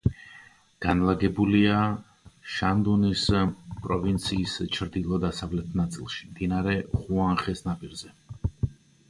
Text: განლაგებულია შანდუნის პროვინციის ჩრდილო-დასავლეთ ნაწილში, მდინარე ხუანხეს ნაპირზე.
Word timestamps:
განლაგებულია 0.83 1.75
შანდუნის 2.53 3.25
პროვინციის 3.83 4.57
ჩრდილო-დასავლეთ 4.79 5.77
ნაწილში, 5.83 6.27
მდინარე 6.33 6.75
ხუანხეს 6.97 7.65
ნაპირზე. 7.71 8.13